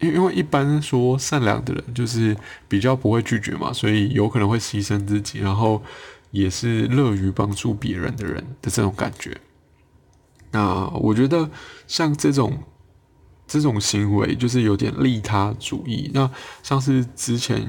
[0.01, 2.37] 因因为一般说善良的人就是
[2.69, 5.83] 比较不会拒绝嘛，所以有可能会牺牲自己，然后
[6.31, 9.37] 也是乐于帮助别人的人的这种感觉。
[10.53, 11.51] 那我觉得
[11.89, 12.63] 像这种
[13.45, 16.09] 这种行为就是有点利他主义。
[16.15, 16.31] 那
[16.63, 17.69] 像是之前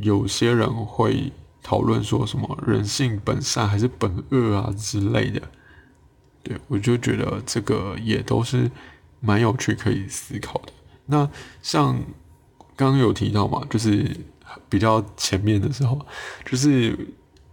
[0.00, 1.30] 有些人会
[1.62, 5.40] 讨论说什么人性本善还是本恶啊之类的，
[6.42, 8.70] 对我就觉得这个也都是
[9.20, 10.72] 蛮有趣可以思考的。
[11.06, 11.28] 那
[11.62, 11.98] 像
[12.74, 14.16] 刚刚有提到嘛，就是
[14.68, 16.04] 比较前面的时候，
[16.44, 16.96] 就是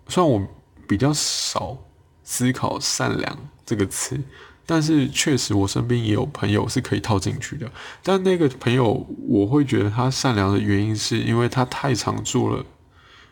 [0.07, 0.41] 虽然我
[0.87, 1.77] 比较少
[2.23, 4.19] 思考“善良”这个词，
[4.65, 7.71] 但是确实我身边也有朋友是可以套进去的。
[8.01, 12.65] 但那个朋友，我会觉得他善良的原因，是因为他太常做了，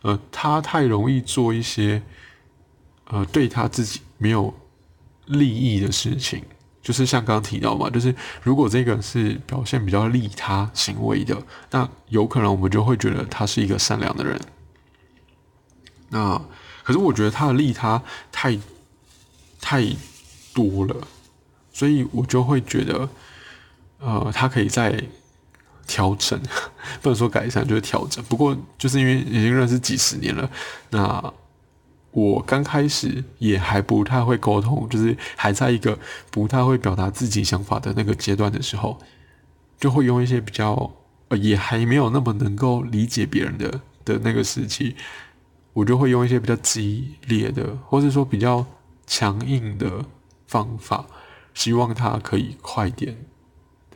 [0.01, 2.01] 呃，他太容易做一些，
[3.05, 4.53] 呃，对他自己没有
[5.25, 6.43] 利益的事情。
[6.81, 11.37] 就是像刚刚提到嘛，就是如果这个是表现比较利他行为的，
[11.71, 14.39] 那有可能我们就会觉得他是一个善良的人。
[16.09, 16.41] 那
[16.83, 18.57] 可是我觉得他的利他太
[19.59, 19.85] 太
[20.53, 20.95] 多了，
[21.73, 23.09] 所以我就会觉得，
[23.99, 25.03] 呃，他可以在
[25.87, 26.39] 调整，
[27.01, 28.23] 不能说改善，就是调整。
[28.25, 30.49] 不过就是因为已经认识几十年了，
[30.91, 31.33] 那。
[32.11, 35.99] 我刚开始也还不太会沟通，就是还在一个
[36.31, 38.97] 不太会表达自己想法的那个阶段的时候，
[39.77, 40.91] 就会用一些比较
[41.27, 44.95] 呃，也还没有那么能够理解别人的的那个时期，
[45.73, 48.65] 我就会用一些比较激烈的，或者说比较
[49.05, 50.03] 强硬的
[50.47, 51.05] 方法，
[51.53, 53.15] 希望他可以快点，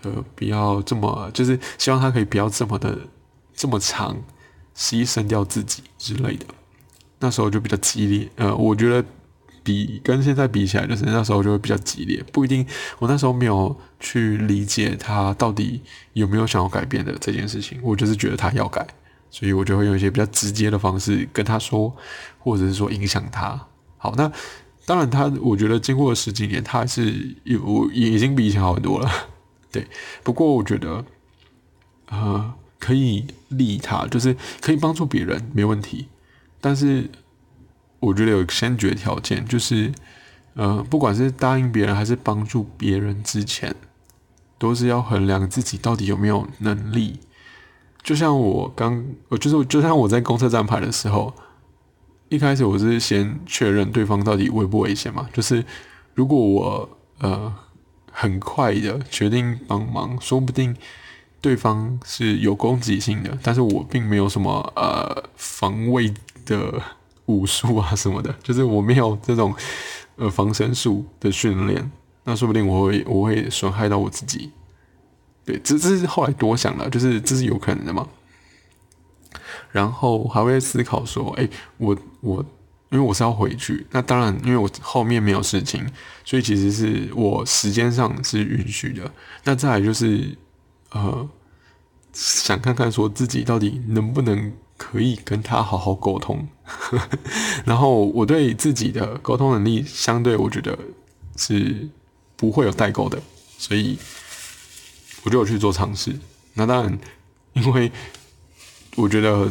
[0.03, 2.97] 呃，不要这么，就是希望他可以不要这么的
[3.53, 4.17] 这么长，
[4.75, 6.45] 牺牲掉自己之类的。
[7.19, 9.05] 那时候就比较激烈，呃，我觉得
[9.63, 12.23] 比跟现在比起来，就是那时候就会比较激烈。
[12.31, 12.65] 不一定，
[12.97, 15.81] 我那时候没有去理解他到底
[16.13, 18.83] 有没有想要改变的这件事情，我就是觉得他要改，
[19.29, 21.95] 所以我就会用一些比较直接的方式跟他说，
[22.39, 23.67] 或者是说影响他。
[23.99, 24.31] 好，那
[24.87, 29.07] 当然他，我觉得经过了十几年，他还是有已经比以前好很多了。
[29.71, 29.87] 对，
[30.23, 31.05] 不过我觉得，
[32.09, 36.07] 呃，可以利他，就是可以帮助别人，没问题。
[36.59, 37.09] 但是，
[37.99, 39.91] 我觉得有先决条件，就是，
[40.53, 43.75] 呃，不管是答应别人还是帮助别人之前，
[44.57, 47.19] 都是要衡量自己到底有没有能力。
[48.03, 51.33] 就像我刚，我就是就像我在公车站牌的时候，
[52.29, 55.29] 一开始我是先确认对方到底危不危险嘛。
[55.31, 55.63] 就是
[56.15, 57.53] 如果我呃
[58.11, 60.75] 很快的决定帮忙，说不定
[61.39, 66.13] 对方是有攻击性的，但是我并没有什么呃防卫。
[66.43, 66.81] 的
[67.27, 69.55] 武术啊什么的，就是我没有这种
[70.15, 71.91] 呃防身术的训练，
[72.23, 74.51] 那说不定我会我会损害到我自己。
[75.45, 78.07] 对，这这是后来多想了，就是这是有可能的嘛。
[79.71, 81.47] 然后还会思考说，哎，
[81.77, 82.43] 我我
[82.91, 85.89] 因为我是要回去，那当然，因为我后面没有事情，
[86.25, 89.09] 所以其实是我时间上是允许的。
[89.45, 90.37] 那再来就是，
[90.91, 91.29] 呃，
[92.11, 96.45] 想看看说自己到底能不能可以跟他好好沟通，
[97.63, 100.77] 然后我对自己的沟通能力相对我觉得
[101.37, 101.87] 是
[102.35, 103.17] 不会有代沟的，
[103.57, 103.97] 所以
[105.23, 106.13] 我就有去做尝试。
[106.55, 106.99] 那当然，
[107.53, 107.89] 因为
[108.97, 109.49] 我觉得。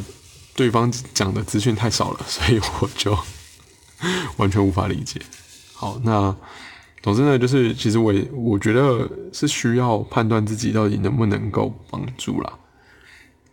[0.54, 3.16] 对方讲的资讯太少了，所以我就
[4.36, 5.20] 完全无法理解。
[5.72, 6.34] 好，那
[7.02, 12.52] 总之呢，就是其实我也我觉得是需要判断自己到底能不能够帮助啦。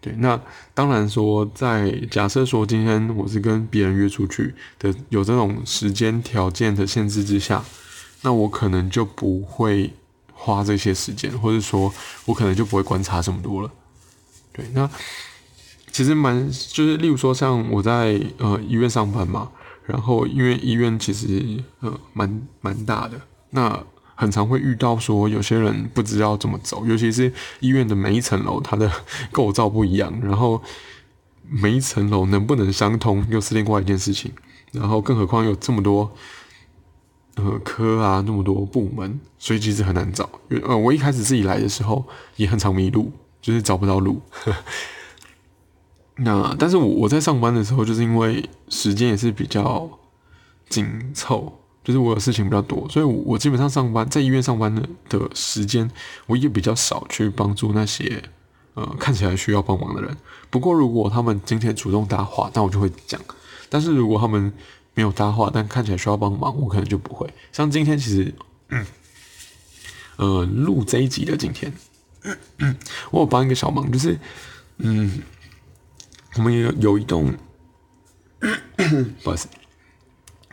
[0.01, 0.39] 对，那
[0.73, 7.63] 当然说，在假设说今天我是跟别人约出去的，有这种时间条件的限制之下，
[8.21, 9.93] 那我可能就不会
[10.33, 11.93] 花这些时间，或者说
[12.25, 13.71] 我可能就不会观察这么多了。
[14.51, 14.89] 对，那。
[15.97, 19.49] 其实蛮就是，例如说像我在呃医院上班嘛，
[19.83, 23.83] 然后因为医院其实呃蛮蛮大的，那
[24.13, 28.91] 很常会遇到说有些人不知道怎么走，尤其是医院的每一层楼它的
[29.31, 30.61] 构造不一样，然后
[31.49, 34.31] 每一层楼能不能相通又是另外一件事情，
[34.71, 36.11] 然后更何况有这么多
[37.37, 40.29] 呃科啊那么多部门，所以其实很难找。
[40.63, 42.05] 呃，我一开始自己来的时候
[42.35, 44.21] 也很常迷路，就是找不到路。
[46.19, 49.87] 那但是我我在上班的时候，就是因为时间也是比较
[50.67, 55.89] 紧凑，就是我有事情比较多，所以我基本上上班在医院上班的的时间，
[56.25, 58.23] 我也比较少去帮助那些
[58.73, 60.17] 呃看起来需要帮忙的人。
[60.49, 63.21] 不过如果他们今天主动搭话，那我就会讲；
[63.69, 64.51] 但是如果他们
[64.95, 67.31] 没有搭话，但看起来需要帮忙，我可能就不会。
[67.51, 68.33] 像今天其实，
[70.15, 71.71] 呃，录这一集的今天，
[73.11, 74.19] 我有帮一个小忙，就是
[74.77, 75.21] 嗯。
[76.37, 77.33] 我们也有一栋，
[79.23, 79.47] 不好意思，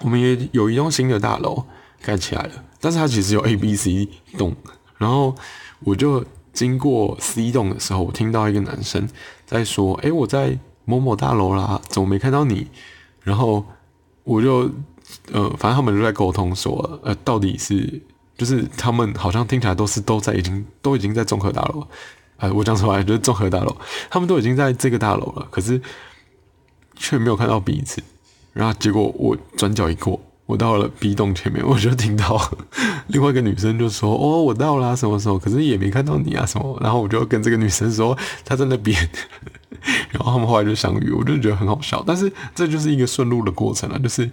[0.01, 1.65] 我们也有一栋新的大楼
[2.03, 4.57] 盖起来了，但是它其实有 A、B、C 栋。
[4.97, 5.35] 然后
[5.81, 9.07] 我就经过 C 栋的时候，我听到一个男生
[9.45, 12.69] 在说：“哎，我在某某大楼啦，怎么没看到你？”
[13.23, 13.67] 然后
[14.23, 14.71] 我就
[15.33, 18.01] 呃，反正他们就在沟通说：“呃，到底是
[18.39, 21.87] 就是他们好像听起来都是都在已经都已经在综合大楼。”
[22.51, 23.77] 我讲出来就是综合大楼，
[24.11, 25.81] 他们都已经在这个大楼了，可是
[26.97, 28.03] 却没有看到彼此。
[28.53, 32.41] 然后结果我转角一过，我到了 B 栋前面，我就听到
[33.09, 35.39] 另外一个女生就说：“哦，我到了，什么时候？
[35.39, 38.97] 可是也没看到你啊，什么？”然后我就跟这个女生说：“她在那边。
[40.13, 42.03] ”然后他们后来就相遇，我就觉得很好笑。
[42.07, 44.31] 但是这就是一个顺路的过程啊，就是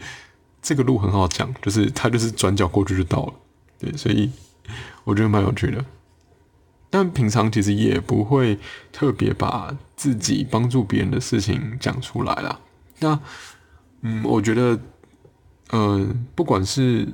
[0.61, 3.33] 这个路很好讲，就是他就是转角过去就到了。
[3.79, 4.29] 对，所以
[5.03, 5.83] 我觉得蛮有趣的。
[6.91, 8.59] 但平常其实也不会
[8.91, 12.59] 特别把自己帮助别人的事情讲出来啦。
[12.99, 13.19] 那，
[14.01, 14.79] 嗯，我觉得，
[15.71, 17.07] 嗯，不管是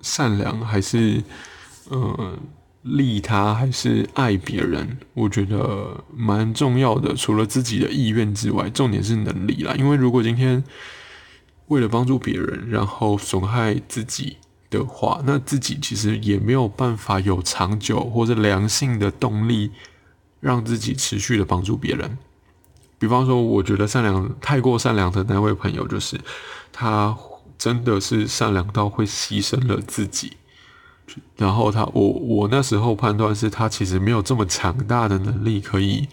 [0.00, 1.22] 善良还是，
[1.90, 2.38] 嗯，
[2.82, 7.14] 利他还是爱别人，我觉得蛮重要的。
[7.16, 9.74] 除了自己的意愿之外，重点是能力啦。
[9.76, 10.62] 因为如果今天
[11.66, 14.36] 为了帮助别人，然后损害自己。
[14.78, 19.70] 的话，那自己其实也没有办法有长久或者良性的动力，
[20.40, 22.18] 让自己持续的帮助别人。
[22.98, 26.18] 比方说，我觉得善良太过善良的那位朋友，就是
[26.72, 27.16] 他
[27.58, 30.32] 真的是善良到会牺牲了自己。
[31.36, 36.08] 然后他，我我那时候判断是他其实没有这么强大的能力可以，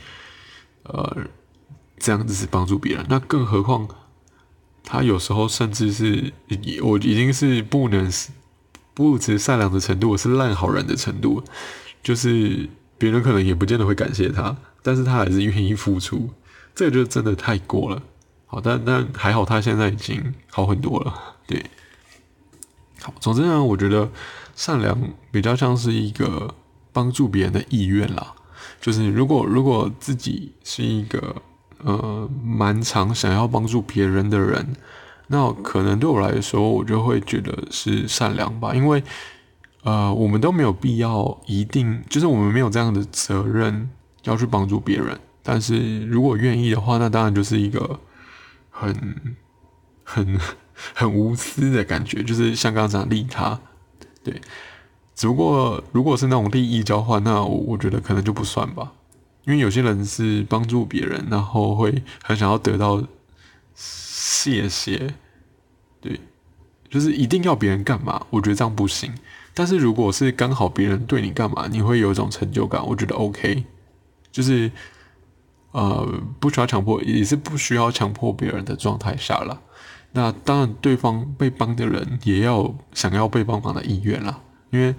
[0.84, 1.17] 呃，
[1.97, 3.06] 这样子帮助别人。
[3.10, 3.88] 那更何况
[4.84, 6.34] 他有时候甚至是，
[6.82, 8.12] 我已经是不能。
[8.93, 11.43] 不只善良的程度，是烂好人的程度，
[12.03, 16.29] 就是别人可能也不见得会感谢他，但是他还是愿意付出，
[16.75, 18.01] 这就真的太过了。
[18.45, 21.13] 好，但但还好，他现在已经好很多了。
[21.47, 21.65] 对，
[23.01, 24.10] 好，总之呢，我觉得
[24.56, 24.95] 善良
[25.32, 26.53] 比较像是一个
[26.91, 28.34] 帮助别人的意愿啦，
[28.79, 31.36] 就是如果如果自己是一个
[31.79, 34.75] 呃蛮常想要帮助别人的人。
[35.34, 39.04] 那可能对我来说，我就会觉得是善良吧，因为，
[39.82, 43.89] 呃，我们都没有必要一定，就是我们没有这样的责任
[44.26, 45.20] 要去帮助别人。
[45.41, 47.99] 但是如果愿意的话，那当然就是一个
[48.70, 49.36] 很、
[50.03, 50.39] 很、
[50.93, 53.60] 很无私的感觉，就是像刚刚讲利他，
[54.24, 54.39] 对。
[55.16, 58.91] 只不过如果是那种利益交换，那我我觉得可能就不算吧，
[59.45, 63.03] 因为有些人是帮助别人，然后会很想要得到
[63.76, 65.16] 谢谢。
[66.04, 66.20] 对，
[66.89, 68.24] 就是一定要别人干嘛？
[68.30, 69.12] 我觉得这样不行。
[69.54, 73.64] 但是如果是刚好别人对你干嘛，你会有一种成就感，我觉得 OK。
[74.32, 74.70] 就是
[75.72, 76.08] 呃，
[76.39, 79.62] 不需要强迫，也是不需要强迫别人的状态下了。
[80.12, 84.39] 那当然，对方被帮的人也要想要被帮忙的意愿啦，
[84.72, 84.93] 因为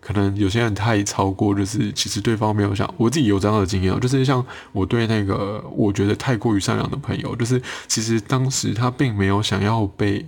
[0.00, 10.24] 可能有些人太超过，就是其实对方没有想，我自己有这样的经验，就是像我对那个我觉得太过于善良的朋友，就是其实当时他并没有想要被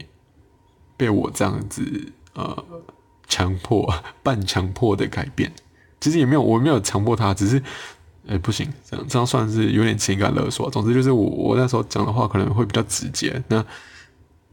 [0.98, 2.64] 被我这样子呃
[3.26, 3.90] 强迫
[4.22, 5.50] 半强迫的改变，
[5.98, 7.62] 其实也没有，我没有强迫他，只是。
[8.30, 10.70] 哎，不行，这样这样算是有点情感勒索。
[10.70, 13.42] 总之就是我我那时候讲的话可能会比较直接。
[13.48, 13.64] 那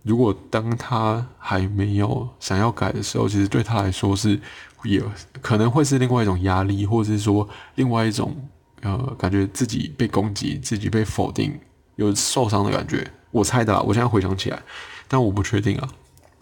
[0.04, 4.40] 如果当他还没有想要改的时候，其实对他来说是
[4.86, 5.04] 也
[5.42, 8.34] 可能会是另外一种压力，或者是说另外一种
[8.82, 11.60] 呃感觉自己被攻击、自己被否定、
[11.98, 13.06] 有受伤的感觉。
[13.32, 14.64] 我猜的，我现在回想起来，
[15.10, 15.90] 但我不确定啊。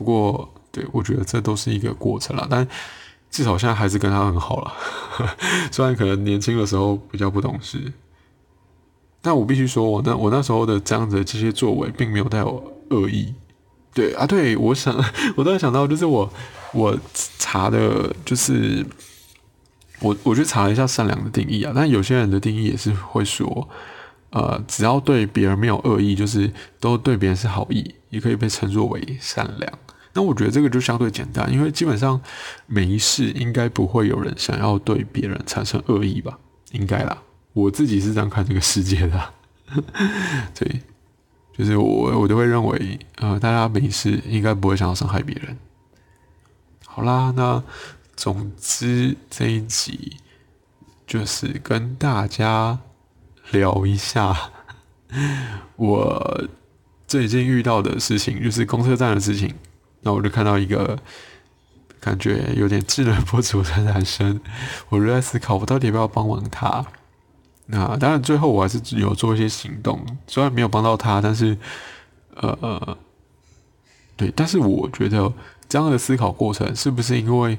[0.04, 2.68] 不过对我觉得这都是一个过程了，但。
[3.32, 4.72] 至少现在还是跟他很好了，
[5.74, 7.92] 虽然可能年轻的时候比较不懂事，
[9.24, 13.34] 但我必须说，我那我那时候的这样子的这些作为，并没有带有恶意。
[13.92, 14.96] 对啊，对我想，
[15.36, 16.32] 我突然想到，就是我
[16.74, 16.96] 我
[17.40, 18.86] 查的，就是
[20.00, 23.68] 我我去查了一下善良的定义啊，但有些人的定义也是会说，
[24.30, 29.74] 呃，只要对别人没有恶意，就是都对别人是好意，也可以被称作为善良。
[30.14, 32.22] 那我觉得这个就相对简单，因为基本上
[32.68, 36.38] 每一世应该不会有人想要对别人产生恶意吧？
[36.72, 37.18] 应该啦，
[37.54, 39.34] 我自己是这样看这个世界的。
[40.54, 40.82] 对，
[41.58, 45.58] 就是我我都会认为，呃，大家每一世应该不会想要伤害别人。
[46.86, 47.64] 好啦，那
[48.16, 50.18] 总之这一集
[51.08, 52.78] 就是跟大家
[53.52, 54.52] 聊一下
[55.76, 56.48] 我
[57.08, 59.56] 最近遇到的事情，就是公车站的事情。
[60.04, 61.00] 那我就看到一个
[62.00, 64.40] 感觉有点智能不足的男生，
[64.90, 66.86] 我就在思考，我到底要不要帮忙他？
[67.66, 71.58] 那当然，最后我还是有做一些行动，虽然没有帮到他，但是，
[72.36, 72.98] 呃，
[74.18, 75.32] 对，但是我觉得
[75.70, 77.58] 这样的思考过程，是不是因为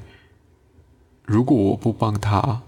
[1.25, 2.61] 如果我不帮他，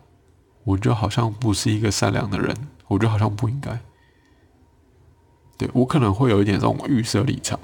[0.63, 2.55] 我就好像不是一个善良的人，
[2.87, 3.79] 我就好像不应该？
[5.59, 7.59] 对我可能会有一点这种预设立场。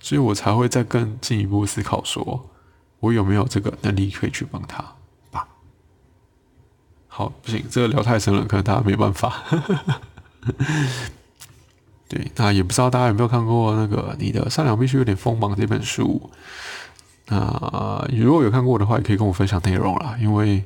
[0.00, 2.48] 所以我才会再更进一步思考，说
[3.00, 4.82] 我有没有这个能力可以去帮他
[5.30, 5.46] 吧？
[7.08, 9.42] 好，不行，这个聊太深了，可能大家没办法。
[12.08, 16.30] 对，那也不知道大家有没有看过那个《你的善良必须有点锋芒》这本书？
[17.26, 20.16] 那如果有看过的话，也可以跟我分享内容啦。
[20.18, 20.64] 因为，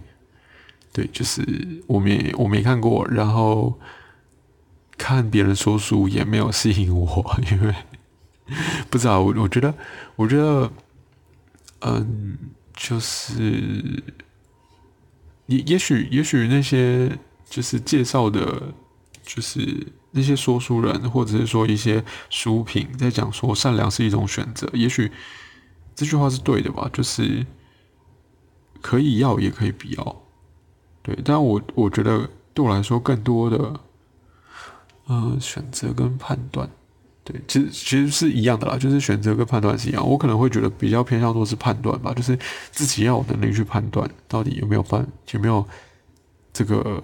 [0.92, 3.76] 对，就是我没我没看过，然后
[4.96, 7.74] 看别人说书也没有吸引我， 因为。
[8.90, 9.74] 不知道，我我觉得，
[10.16, 10.70] 我觉得，
[11.80, 12.36] 嗯，
[12.74, 14.02] 就是
[15.46, 18.72] 也也许也许那些就是介绍的，
[19.22, 25.10] 就是那些说书人，或者是说一些书评在讲说善良是一种选择，也许
[25.94, 26.88] 这句话是对的吧？
[26.92, 27.44] 就是
[28.80, 30.22] 可以要也可以不要，
[31.02, 33.80] 对，但我我觉得对我来说更多的，
[35.06, 36.68] 呃，选择跟判断。
[37.24, 40.04] 对，其实其实是一样的啦，就是选择跟判断是一样。
[40.04, 42.36] 我可能会觉得比较偏向多是判断吧，就是
[42.72, 45.64] 自己要有能力去判断到底有没有办有没有
[46.52, 47.00] 这个，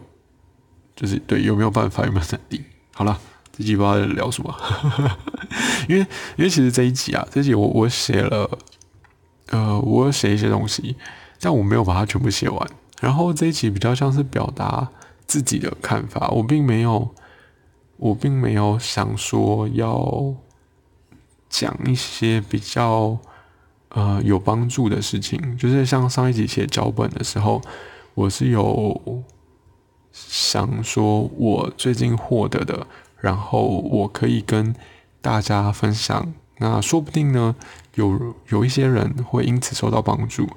[0.97, 2.65] 就是对有没有办法有没有能力。
[2.93, 3.17] 好了，
[3.57, 4.53] 这集不知道在聊什么，
[5.89, 6.01] 因为
[6.37, 8.51] 因为其实这一集啊，这一集我我写了，
[9.51, 10.97] 呃，我写一些东西，
[11.41, 12.71] 但我没有把它全部写完。
[13.01, 14.89] 然后这一集比较像是表达
[15.29, 17.15] 自己的看法，我并没有。
[17.99, 20.35] 我并没有想说要
[21.51, 23.19] 讲一些比较
[23.89, 27.61] 呃有帮助的事情，就是像上一集写脚本的时候，
[28.15, 29.23] 我是有
[30.13, 32.87] 想说我最近获得的，
[33.21, 34.73] 然后我可以跟
[35.21, 37.57] 大家分享，那说不定呢
[37.97, 40.49] 有有一些人会因此受到帮助。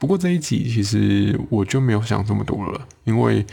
[0.00, 3.46] 不过这一集其实我就没有想这么多了，因为。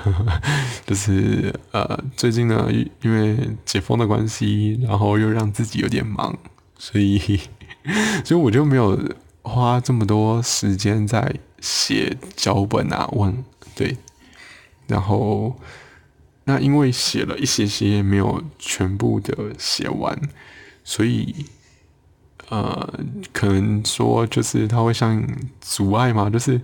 [0.86, 2.68] 就是呃，最近呢，
[3.02, 6.36] 因为解封的关系，然后又让自己有点忙，
[6.78, 7.18] 所以，
[8.24, 8.98] 所以我就没有
[9.42, 13.96] 花这么多时间在写脚本啊，问对，
[14.86, 15.56] 然后
[16.44, 20.18] 那因为写了一些些，没有全部的写完，
[20.84, 21.46] 所以
[22.48, 23.00] 呃，
[23.32, 25.26] 可能说就是它会像
[25.60, 26.60] 阻碍嘛，就是。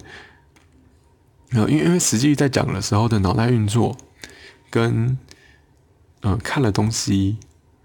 [1.53, 3.97] 呃，因为因为实际在讲的时候的脑袋运作，
[4.71, 5.17] 跟
[6.23, 7.39] 嗯看了东西，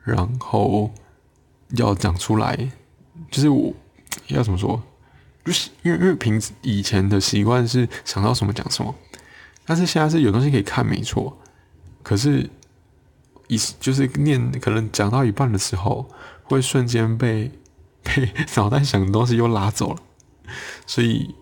[0.03, 0.91] 然后
[1.77, 2.57] 要讲出来，
[3.31, 3.73] 就是我
[4.27, 4.81] 要怎么说？
[5.45, 8.93] 就是因为因为平以前的习惯是想到什么讲什么，
[9.65, 11.37] 但是现在是有东西可以看没错，
[12.01, 12.49] 可是
[13.47, 16.09] 一就是念可能讲到一半的时候，
[16.43, 17.51] 会瞬间被
[18.03, 20.01] 被 脑袋想的东西又拉走了，
[20.85, 21.35] 所以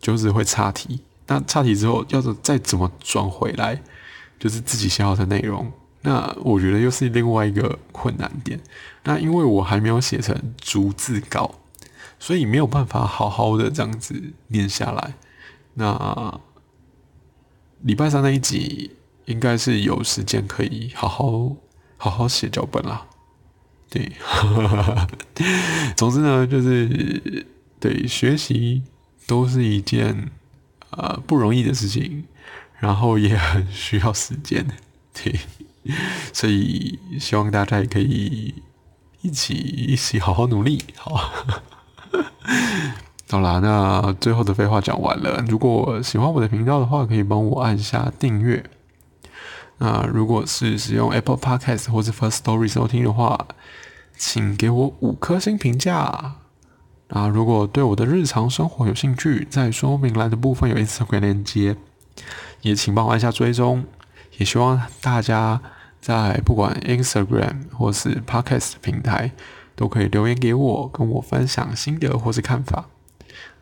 [0.00, 1.00] 就是会岔题。
[1.28, 3.80] 那岔题之后，要是再怎么转回来，
[4.38, 5.70] 就是自己想要的内容，
[6.02, 8.58] 那我觉得又是另外一个困难点。
[9.04, 11.54] 那因为我还没有写成逐字稿，
[12.18, 15.14] 所以没有办法好好的这样子念下来。
[15.74, 16.40] 那
[17.82, 18.92] 礼拜三那一集
[19.26, 21.56] 应该是有时间可以好好
[21.96, 23.06] 好好写脚本啦。
[23.90, 24.12] 对，
[25.96, 27.46] 总之呢，就是
[27.80, 28.82] 对学习
[29.26, 30.30] 都是一件
[30.90, 32.24] 呃不容易的事情，
[32.78, 34.66] 然后也很需要时间。
[35.12, 35.38] 对，
[36.32, 38.54] 所以希望大家也可以
[39.22, 40.84] 一起一起好好努力。
[40.96, 41.30] 好。
[43.30, 45.44] 好啦，那最后的废话讲完了。
[45.46, 48.64] 如果喜欢我的频道的话，可以帮我按下订阅。
[49.76, 53.46] 那如果是使用 Apple Podcast 或者 First Story 收听的话，
[54.16, 56.36] 请给我五颗星评价。
[57.08, 61.76] 啊如果对我的日常生活有兴趣，在说明栏的部分有 Instagram 链接，
[62.62, 63.84] 也请帮我按下追踪。
[64.36, 65.60] 也希望大家
[66.00, 69.32] 在不管 Instagram 或是 Podcast 平台，
[69.74, 72.86] 都可以留言给我，跟我分享心得或是看法。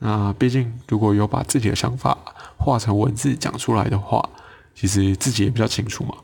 [0.01, 2.19] 那毕竟，如果有把自己的想法
[2.59, 4.29] 化成文字讲出来的话，
[4.75, 6.15] 其实自己也比较清楚嘛。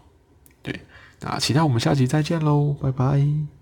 [0.62, 0.81] 对，
[1.20, 3.62] 那其他我们下期再见喽，拜拜。